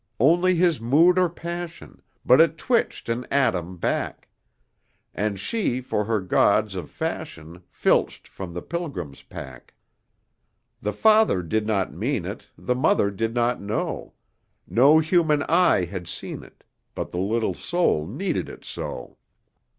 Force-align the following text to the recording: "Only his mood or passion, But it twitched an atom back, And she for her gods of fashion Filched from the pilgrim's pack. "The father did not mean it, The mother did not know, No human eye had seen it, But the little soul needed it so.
"Only 0.19 0.55
his 0.55 0.81
mood 0.81 1.19
or 1.19 1.29
passion, 1.29 2.01
But 2.25 2.41
it 2.41 2.57
twitched 2.57 3.07
an 3.07 3.23
atom 3.29 3.77
back, 3.77 4.29
And 5.13 5.39
she 5.39 5.79
for 5.79 6.05
her 6.05 6.19
gods 6.19 6.73
of 6.73 6.89
fashion 6.89 7.61
Filched 7.67 8.27
from 8.27 8.51
the 8.51 8.63
pilgrim's 8.63 9.21
pack. 9.21 9.75
"The 10.81 10.91
father 10.91 11.43
did 11.43 11.67
not 11.67 11.93
mean 11.93 12.25
it, 12.25 12.49
The 12.57 12.73
mother 12.73 13.11
did 13.11 13.35
not 13.35 13.61
know, 13.61 14.13
No 14.67 14.97
human 14.97 15.43
eye 15.43 15.85
had 15.85 16.07
seen 16.07 16.41
it, 16.43 16.63
But 16.95 17.11
the 17.11 17.19
little 17.21 17.53
soul 17.53 18.07
needed 18.07 18.49
it 18.49 18.65
so. 18.65 19.17